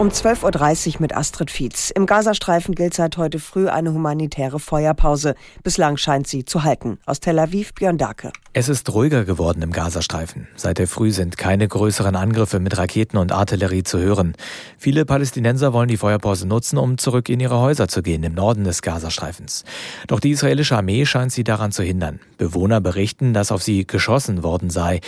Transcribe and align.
Um 0.00 0.08
12.30 0.08 0.94
Uhr 0.94 1.00
mit 1.02 1.14
Astrid 1.14 1.50
Fietz. 1.50 1.90
Im 1.90 2.06
Gazastreifen 2.06 2.74
gilt 2.74 2.94
seit 2.94 3.18
heute 3.18 3.38
früh 3.38 3.68
eine 3.68 3.92
humanitäre 3.92 4.58
Feuerpause. 4.58 5.34
Bislang 5.62 5.98
scheint 5.98 6.26
sie 6.26 6.46
zu 6.46 6.64
halten. 6.64 6.98
Aus 7.04 7.20
Tel 7.20 7.38
Aviv, 7.38 7.74
Björn 7.74 7.98
Dake. 7.98 8.32
Es 8.54 8.70
ist 8.70 8.92
ruhiger 8.94 9.26
geworden 9.26 9.60
im 9.60 9.72
Gazastreifen. 9.72 10.48
Seit 10.56 10.78
der 10.78 10.88
Früh 10.88 11.10
sind 11.10 11.36
keine 11.36 11.68
größeren 11.68 12.16
Angriffe 12.16 12.60
mit 12.60 12.78
Raketen 12.78 13.18
und 13.18 13.30
Artillerie 13.30 13.82
zu 13.82 13.98
hören. 13.98 14.36
Viele 14.78 15.04
Palästinenser 15.04 15.74
wollen 15.74 15.88
die 15.88 15.98
Feuerpause 15.98 16.48
nutzen, 16.48 16.78
um 16.78 16.96
zurück 16.96 17.28
in 17.28 17.38
ihre 17.38 17.60
Häuser 17.60 17.86
zu 17.86 18.00
gehen 18.00 18.24
im 18.24 18.32
Norden 18.32 18.64
des 18.64 18.80
Gazastreifens. 18.80 19.64
Doch 20.06 20.18
die 20.18 20.30
israelische 20.30 20.78
Armee 20.78 21.04
scheint 21.04 21.30
sie 21.30 21.44
daran 21.44 21.72
zu 21.72 21.82
hindern. 21.82 22.20
Bewohner 22.38 22.80
berichten, 22.80 23.34
dass 23.34 23.52
auf 23.52 23.62
sie 23.62 23.86
geschossen 23.86 24.42
worden 24.42 24.70
sei. 24.70 25.00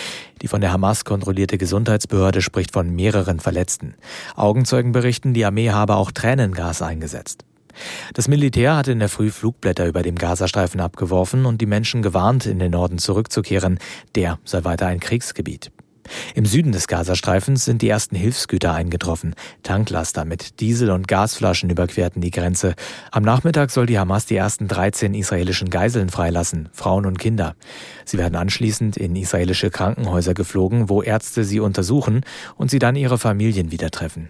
Die 0.42 0.48
von 0.48 0.60
der 0.60 0.72
Hamas 0.72 1.04
kontrollierte 1.04 1.56
Gesundheitsbehörde 1.56 2.42
spricht 2.42 2.72
von 2.72 2.94
mehreren 2.94 3.40
Verletzten. 3.40 3.94
Augenzeugen 4.36 4.81
Augenzeugen 4.82 4.92
berichten, 4.92 5.32
die 5.32 5.44
Armee 5.44 5.70
habe 5.70 5.94
auch 5.94 6.10
Tränengas 6.10 6.82
eingesetzt. 6.82 7.44
Das 8.14 8.26
Militär 8.26 8.76
hatte 8.76 8.90
in 8.90 8.98
der 8.98 9.08
Früh 9.08 9.30
Flugblätter 9.30 9.86
über 9.86 10.02
dem 10.02 10.16
Gazastreifen 10.16 10.80
abgeworfen 10.80 11.46
und 11.46 11.60
die 11.60 11.66
Menschen 11.66 12.02
gewarnt, 12.02 12.46
in 12.46 12.58
den 12.58 12.72
Norden 12.72 12.98
zurückzukehren. 12.98 13.78
Der 14.16 14.40
sei 14.44 14.64
weiter 14.64 14.88
ein 14.88 14.98
Kriegsgebiet. 14.98 15.70
Im 16.34 16.46
Süden 16.46 16.72
des 16.72 16.88
Gazastreifens 16.88 17.64
sind 17.64 17.80
die 17.80 17.88
ersten 17.88 18.16
Hilfsgüter 18.16 18.74
eingetroffen. 18.74 19.36
Tanklaster 19.62 20.24
mit 20.24 20.58
Diesel- 20.58 20.90
und 20.90 21.06
Gasflaschen 21.06 21.70
überquerten 21.70 22.20
die 22.20 22.32
Grenze. 22.32 22.74
Am 23.12 23.22
Nachmittag 23.22 23.70
soll 23.70 23.86
die 23.86 24.00
Hamas 24.00 24.26
die 24.26 24.36
ersten 24.36 24.66
13 24.66 25.14
israelischen 25.14 25.70
Geiseln 25.70 26.08
freilassen, 26.08 26.70
Frauen 26.72 27.06
und 27.06 27.20
Kinder. 27.20 27.54
Sie 28.04 28.18
werden 28.18 28.34
anschließend 28.34 28.96
in 28.96 29.14
israelische 29.14 29.70
Krankenhäuser 29.70 30.34
geflogen, 30.34 30.88
wo 30.88 31.02
Ärzte 31.02 31.44
sie 31.44 31.60
untersuchen 31.60 32.22
und 32.56 32.70
sie 32.72 32.80
dann 32.80 32.96
ihre 32.96 33.16
Familien 33.16 33.70
wieder 33.70 33.90
treffen. 33.92 34.28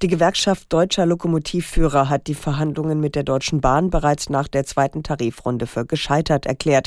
Die 0.00 0.06
Gewerkschaft 0.06 0.72
deutscher 0.72 1.06
Lokomotivführer 1.06 2.08
hat 2.08 2.28
die 2.28 2.36
Verhandlungen 2.36 3.00
mit 3.00 3.16
der 3.16 3.24
Deutschen 3.24 3.60
Bahn 3.60 3.90
bereits 3.90 4.30
nach 4.30 4.46
der 4.46 4.64
zweiten 4.64 5.02
Tarifrunde 5.02 5.66
für 5.66 5.84
gescheitert 5.86 6.46
erklärt. 6.46 6.86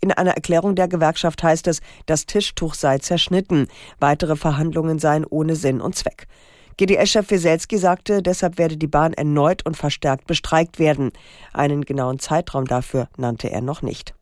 In 0.00 0.12
einer 0.12 0.30
Erklärung 0.30 0.76
der 0.76 0.86
Gewerkschaft 0.86 1.42
heißt 1.42 1.66
es, 1.66 1.80
das 2.06 2.24
Tischtuch 2.24 2.74
sei 2.74 2.98
zerschnitten. 2.98 3.66
Weitere 3.98 4.36
Verhandlungen 4.36 5.00
seien 5.00 5.24
ohne 5.24 5.56
Sinn 5.56 5.80
und 5.80 5.96
Zweck. 5.96 6.28
GDS-Chef 6.76 7.28
Wieselski 7.32 7.78
sagte, 7.78 8.22
deshalb 8.22 8.58
werde 8.58 8.76
die 8.76 8.86
Bahn 8.86 9.12
erneut 9.12 9.66
und 9.66 9.76
verstärkt 9.76 10.28
bestreikt 10.28 10.78
werden. 10.78 11.10
Einen 11.52 11.84
genauen 11.84 12.20
Zeitraum 12.20 12.66
dafür 12.66 13.08
nannte 13.16 13.50
er 13.50 13.60
noch 13.60 13.82
nicht. 13.82 14.14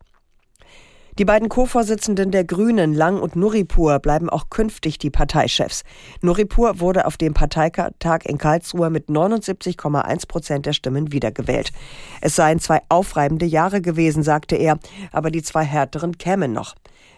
Die 1.21 1.25
beiden 1.25 1.49
Co-Vorsitzenden 1.49 2.31
der 2.31 2.43
Grünen, 2.43 2.95
Lang 2.95 3.19
und 3.19 3.35
Nuripur, 3.35 3.99
bleiben 3.99 4.27
auch 4.27 4.49
künftig 4.49 4.97
die 4.97 5.11
Parteichefs. 5.11 5.83
Nuripur 6.23 6.79
wurde 6.79 7.05
auf 7.05 7.15
dem 7.15 7.35
Parteitag 7.35 8.21
in 8.25 8.39
Karlsruhe 8.39 8.89
mit 8.89 9.07
79,1 9.07 10.27
Prozent 10.27 10.65
der 10.65 10.73
Stimmen 10.73 11.11
wiedergewählt. 11.11 11.73
Es 12.21 12.35
seien 12.35 12.59
zwei 12.59 12.81
aufreibende 12.89 13.45
Jahre 13.45 13.81
gewesen, 13.81 14.23
sagte 14.23 14.55
er, 14.55 14.79
aber 15.11 15.29
die 15.29 15.43
zwei 15.43 15.63
härteren 15.63 16.17
kämen 16.17 16.53
noch. 16.53 16.73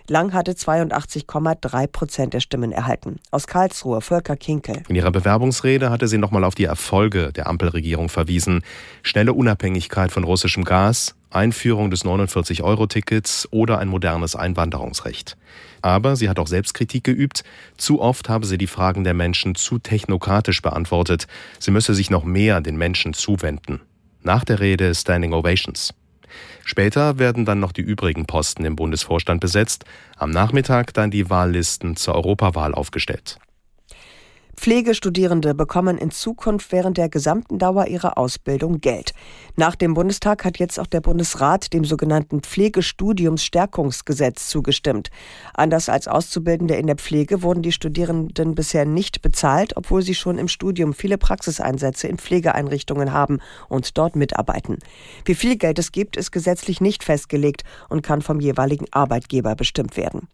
Lang 0.09 0.33
hatte 0.33 0.51
82,3 0.51 1.87
Prozent 1.87 2.33
der 2.33 2.41
Stimmen 2.41 2.73
erhalten. 2.73 3.21
Aus 3.31 3.47
Karlsruhe, 3.47 4.01
Volker 4.01 4.35
Kinkel. 4.35 4.83
In 4.89 4.97
ihrer 4.97 5.11
Bewerbungsrede 5.11 5.89
hatte 5.89 6.09
sie 6.09 6.17
nochmal 6.17 6.43
auf 6.43 6.55
die 6.55 6.65
Erfolge 6.65 7.31
der 7.31 7.47
Ampelregierung 7.47 8.09
verwiesen. 8.09 8.63
Schnelle 9.01 9.31
Unabhängigkeit 9.31 10.11
von 10.11 10.25
russischem 10.25 10.65
Gas, 10.65 11.15
Einführung 11.33 11.89
des 11.89 12.05
49-Euro-Tickets 12.05 13.47
oder 13.51 13.79
ein 13.79 13.87
modernes 13.87 14.35
Einwanderungsrecht. 14.35 15.37
Aber 15.81 16.15
sie 16.15 16.29
hat 16.29 16.39
auch 16.39 16.47
Selbstkritik 16.47 17.03
geübt. 17.03 17.43
Zu 17.77 18.01
oft 18.01 18.29
habe 18.29 18.45
sie 18.45 18.57
die 18.57 18.67
Fragen 18.67 19.03
der 19.03 19.13
Menschen 19.13 19.55
zu 19.55 19.79
technokratisch 19.79 20.61
beantwortet. 20.61 21.27
Sie 21.59 21.71
müsse 21.71 21.93
sich 21.93 22.09
noch 22.09 22.23
mehr 22.23 22.61
den 22.61 22.77
Menschen 22.77 23.13
zuwenden. 23.13 23.81
Nach 24.21 24.45
der 24.45 24.59
Rede 24.59 24.95
Standing 24.95 25.33
Ovations. 25.33 25.93
Später 26.63 27.19
werden 27.19 27.45
dann 27.45 27.59
noch 27.59 27.71
die 27.73 27.81
übrigen 27.81 28.25
Posten 28.25 28.65
im 28.65 28.75
Bundesvorstand 28.75 29.41
besetzt. 29.41 29.85
Am 30.17 30.31
Nachmittag 30.31 30.93
dann 30.93 31.11
die 31.11 31.29
Wahllisten 31.29 31.95
zur 31.95 32.15
Europawahl 32.15 32.73
aufgestellt. 32.73 33.37
Pflegestudierende 34.55 35.55
bekommen 35.55 35.97
in 35.97 36.11
Zukunft 36.11 36.71
während 36.71 36.97
der 36.97 37.09
gesamten 37.09 37.59
Dauer 37.59 37.87
ihrer 37.87 38.17
Ausbildung 38.17 38.79
Geld. 38.79 39.13
Nach 39.55 39.75
dem 39.75 39.93
Bundestag 39.93 40.45
hat 40.45 40.59
jetzt 40.59 40.79
auch 40.79 40.87
der 40.87 41.01
Bundesrat 41.01 41.73
dem 41.73 41.83
sogenannten 41.83 42.41
Pflegestudiumsstärkungsgesetz 42.41 44.47
zugestimmt. 44.47 45.09
Anders 45.53 45.89
als 45.89 46.07
Auszubildende 46.07 46.75
in 46.75 46.87
der 46.87 46.97
Pflege 46.97 47.41
wurden 47.41 47.61
die 47.61 47.71
Studierenden 47.71 48.55
bisher 48.55 48.85
nicht 48.85 49.21
bezahlt, 49.21 49.75
obwohl 49.75 50.01
sie 50.01 50.15
schon 50.15 50.37
im 50.37 50.47
Studium 50.47 50.93
viele 50.93 51.17
Praxiseinsätze 51.17 52.07
in 52.07 52.17
Pflegeeinrichtungen 52.17 53.11
haben 53.11 53.39
und 53.69 53.97
dort 53.97 54.15
mitarbeiten. 54.15 54.77
Wie 55.25 55.35
viel 55.35 55.57
Geld 55.57 55.79
es 55.79 55.91
gibt, 55.91 56.15
ist 56.15 56.31
gesetzlich 56.31 56.79
nicht 56.79 57.03
festgelegt 57.03 57.63
und 57.89 58.03
kann 58.03 58.21
vom 58.21 58.39
jeweiligen 58.39 58.85
Arbeitgeber 58.91 59.55
bestimmt 59.55 59.97
werden. 59.97 60.27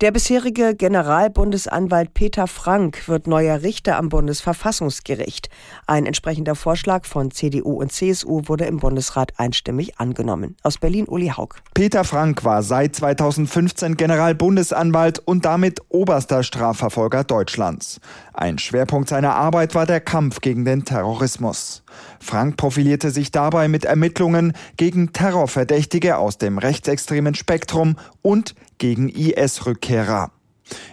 Der 0.00 0.10
bisherige 0.10 0.74
Generalbundesanwalt 0.74 2.14
Peter 2.14 2.48
Frank 2.48 3.06
wird 3.06 3.28
neuer 3.28 3.62
Richter 3.62 3.96
am 3.96 4.08
Bundesverfassungsgericht. 4.08 5.48
Ein 5.86 6.04
entsprechender 6.04 6.56
Vorschlag 6.56 7.04
von 7.06 7.30
CDU 7.30 7.80
und 7.80 7.92
CSU 7.92 8.42
wurde 8.46 8.64
im 8.64 8.78
Bundesrat 8.78 9.38
einstimmig 9.38 10.00
angenommen. 10.00 10.56
Aus 10.64 10.78
Berlin 10.78 11.06
Uli 11.06 11.28
Haug. 11.28 11.50
Peter 11.74 12.02
Frank 12.02 12.44
war 12.44 12.64
seit 12.64 12.96
2015 12.96 13.96
Generalbundesanwalt 13.96 15.20
und 15.20 15.44
damit 15.44 15.80
oberster 15.90 16.42
Strafverfolger 16.42 17.22
Deutschlands. 17.22 18.00
Ein 18.32 18.58
Schwerpunkt 18.58 19.08
seiner 19.08 19.36
Arbeit 19.36 19.76
war 19.76 19.86
der 19.86 20.00
Kampf 20.00 20.40
gegen 20.40 20.64
den 20.64 20.84
Terrorismus. 20.84 21.84
Frank 22.18 22.56
profilierte 22.56 23.12
sich 23.12 23.30
dabei 23.30 23.68
mit 23.68 23.84
Ermittlungen 23.84 24.54
gegen 24.76 25.12
Terrorverdächtige 25.12 26.16
aus 26.16 26.36
dem 26.36 26.58
rechtsextremen 26.58 27.36
Spektrum 27.36 27.96
und 28.22 28.56
gegen 28.78 29.08
IS-Rückkehrer. 29.84 30.30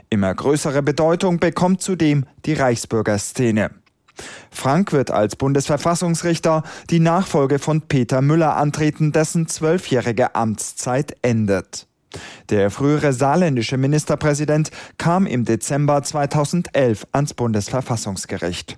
Immer 0.10 0.36
größere 0.36 0.84
Bedeutung 0.84 1.40
bekommt 1.40 1.82
zudem 1.82 2.26
die 2.46 2.54
Reichsbürgerszene. 2.54 3.72
Frank 4.52 4.92
wird 4.92 5.10
als 5.10 5.38
Bundesverfassungsrichter 5.38 6.64
die 6.90 7.00
Nachfolge 7.00 7.60
von 7.60 7.82
Peter 7.82 8.22
Müller 8.22 8.58
antreten, 8.58 9.14
dessen 9.14 9.48
zwölfjährige 9.48 10.36
Amtszeit 10.36 11.16
endet. 11.22 11.88
Der 12.50 12.70
frühere 12.70 13.14
saarländische 13.14 13.78
Ministerpräsident 13.78 14.70
kam 14.98 15.26
im 15.26 15.46
Dezember 15.46 16.04
2011 16.04 17.08
ans 17.14 17.34
Bundesverfassungsgericht. 17.34 18.78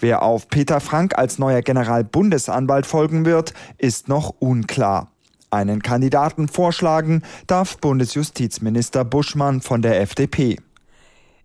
Wer 0.00 0.22
auf 0.22 0.48
Peter 0.48 0.80
Frank 0.80 1.16
als 1.16 1.38
neuer 1.38 1.62
Generalbundesanwalt 1.62 2.86
folgen 2.86 3.24
wird, 3.24 3.54
ist 3.78 4.08
noch 4.08 4.30
unklar. 4.40 5.12
Einen 5.50 5.82
Kandidaten 5.82 6.46
vorschlagen 6.46 7.22
darf 7.48 7.78
Bundesjustizminister 7.78 9.04
Buschmann 9.04 9.60
von 9.60 9.82
der 9.82 10.00
FDP. 10.00 10.56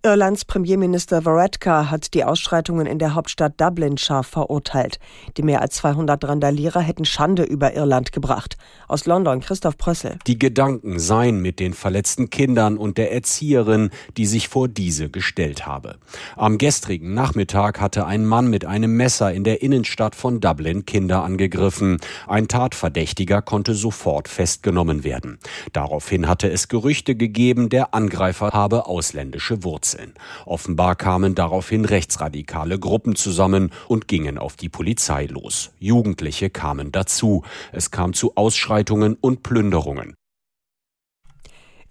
Irlands 0.06 0.46
Premierminister 0.46 1.26
Varadkar 1.26 1.90
hat 1.90 2.14
die 2.14 2.24
Ausschreitungen 2.24 2.86
in 2.86 3.00
der 3.00 3.16
Hauptstadt 3.16 3.60
Dublin 3.60 3.98
scharf 3.98 4.28
verurteilt. 4.28 5.00
Die 5.36 5.42
mehr 5.42 5.64
als 5.64 5.78
200 5.78 6.24
Randalierer 6.26 6.80
hätten 6.80 7.06
Schande 7.06 7.42
über 7.42 7.74
Irland 7.74 8.12
gebracht. 8.12 8.56
Aus 8.88 9.08
London 9.08 9.40
Christoph 9.40 9.80
Prössel. 9.80 10.20
Die 10.28 10.38
Gedanken 10.38 11.00
seien 11.00 11.42
mit 11.42 11.60
den 11.60 11.74
verletzten 11.74 12.30
Kindern 12.30 12.78
und 12.78 13.00
der 13.00 13.14
Erzieherin, 13.14 13.90
die 14.16 14.28
sich 14.28 14.48
vor 14.48 14.68
diese 14.68 15.10
gestellt 15.10 15.66
habe. 15.66 15.96
Am 16.36 16.60
gestrigen 16.60 17.16
Nachmittag 17.16 17.82
hatte 17.82 18.06
ein 18.06 18.28
Mann 18.28 18.48
mit 18.48 18.64
einem 18.64 18.96
Messer 18.96 19.34
in 19.34 19.44
der 19.44 19.64
Innenstadt 19.64 20.14
von 20.14 20.40
Dublin 20.40 20.86
Kinder 20.86 21.24
angegriffen. 21.24 21.98
Ein 22.28 22.48
Tatverdächtiger 22.48 23.42
konnte 23.42 23.74
sofort 23.74 24.28
festgenommen 24.28 25.04
werden. 25.04 25.40
Daraufhin 25.74 26.28
hatte 26.28 26.48
es 26.48 26.68
Gerüchte 26.68 27.16
gegeben, 27.16 27.70
der 27.70 27.96
Angreifer 27.96 28.52
habe 28.52 28.86
ausländische 28.86 29.64
Wurzeln. 29.64 29.95
Wurzeln. 29.96 30.14
Offenbar 30.46 30.96
kamen 30.96 31.36
daraufhin 31.36 31.86
rechtsradikale 31.86 32.80
Gruppen 32.80 33.16
zusammen 33.16 33.72
und 33.88 34.08
gingen 34.08 34.38
auf 34.38 34.56
die 34.56 34.70
Polizei 34.70 35.26
los. 35.26 35.72
Jugendliche 35.80 36.50
kamen 36.50 36.92
dazu. 36.92 37.44
Es 37.72 37.92
kam 37.92 38.14
zu 38.14 38.36
Ausschreitungen 38.36 39.18
und 39.20 39.44
Plünderungen. 39.44 40.16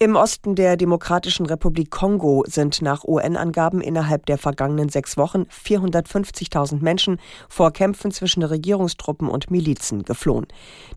Im 0.01 0.17
Osten 0.17 0.56
der 0.56 0.77
Demokratischen 0.77 1.47
Republik 1.47 1.91
Kongo 1.91 2.45
sind 2.49 2.83
nach 2.83 3.05
UN-Angaben 3.05 3.81
innerhalb 3.81 4.27
der 4.27 4.39
vergangenen 4.39 4.89
sechs 4.89 5.17
Wochen 5.17 5.47
450.000 5.65 6.83
Menschen 6.83 7.21
vor 7.49 7.73
Kämpfen 7.73 8.11
zwischen 8.11 8.43
Regierungstruppen 8.43 9.29
und 9.29 9.53
Milizen 9.53 10.03
geflohen. 10.03 10.49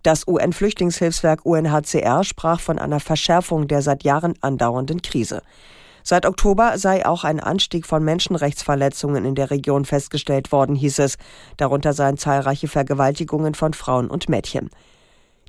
Das 0.02 0.28
UN-Flüchtlingshilfswerk 0.28 1.46
UNHCR 1.46 2.24
sprach 2.24 2.60
von 2.60 2.80
einer 2.80 3.00
Verschärfung 3.00 3.68
der 3.68 3.84
seit 3.84 4.04
Jahren 4.04 4.34
andauernden 4.42 5.04
Krise. 5.04 5.44
Seit 6.10 6.26
Oktober 6.26 6.78
sei 6.78 7.06
auch 7.06 7.26
ein 7.26 7.42
Anstieg 7.42 7.86
von 7.86 8.02
Menschenrechtsverletzungen 8.02 9.26
in 9.26 9.36
der 9.36 9.52
Region 9.52 9.84
festgestellt 9.84 10.54
worden, 10.54 10.74
hieß 10.74 11.00
es. 11.00 11.18
Darunter 11.58 11.92
seien 11.92 12.16
zahlreiche 12.16 12.70
Vergewaltigungen 12.70 13.56
von 13.56 13.74
Frauen 13.74 14.10
und 14.10 14.30
Mädchen. 14.30 14.70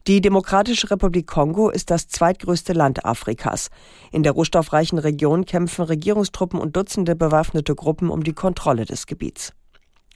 Die 0.08 0.20
Demokratische 0.20 0.90
Republik 0.90 1.28
Kongo 1.28 1.70
ist 1.70 1.92
das 1.92 2.08
zweitgrößte 2.08 2.72
Land 2.72 3.04
Afrikas. 3.04 3.70
In 4.10 4.24
der 4.24 4.32
rohstoffreichen 4.32 4.98
Region 4.98 5.44
kämpfen 5.44 5.84
Regierungstruppen 5.84 6.58
und 6.58 6.74
Dutzende 6.74 7.14
bewaffnete 7.14 7.76
Gruppen 7.76 8.10
um 8.10 8.24
die 8.24 8.32
Kontrolle 8.32 8.84
des 8.84 9.06
Gebiets. 9.06 9.52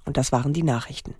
Und 0.06 0.16
das 0.16 0.32
waren 0.32 0.52
die 0.52 0.64
Nachrichten. 0.64 1.14